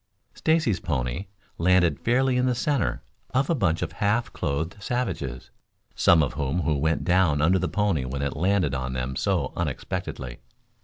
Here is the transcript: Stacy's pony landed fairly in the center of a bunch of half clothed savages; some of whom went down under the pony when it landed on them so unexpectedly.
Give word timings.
Stacy's 0.33 0.79
pony 0.79 1.27
landed 1.59 1.99
fairly 1.99 2.35
in 2.35 2.47
the 2.47 2.55
center 2.55 3.03
of 3.35 3.51
a 3.51 3.53
bunch 3.53 3.83
of 3.83 3.91
half 3.91 4.33
clothed 4.33 4.81
savages; 4.81 5.51
some 5.93 6.23
of 6.23 6.33
whom 6.33 6.65
went 6.81 7.03
down 7.03 7.39
under 7.39 7.59
the 7.59 7.67
pony 7.69 8.03
when 8.03 8.23
it 8.23 8.35
landed 8.35 8.73
on 8.73 8.93
them 8.93 9.15
so 9.15 9.53
unexpectedly. 9.55 10.39